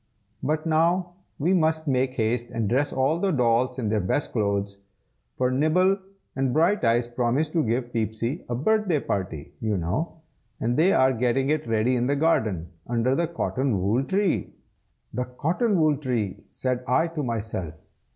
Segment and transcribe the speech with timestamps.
[0.41, 4.79] But now we must make haste and dress all the dolls in their best clothes,
[5.37, 5.99] for Nibble
[6.35, 10.21] and Brighteyes promised to give Peepsy a birthday party, you know,
[10.59, 14.55] and they are getting it ready in the garden, under the cotton wool tree."
[15.13, 17.75] "The cotton wool tree!" said I to myself.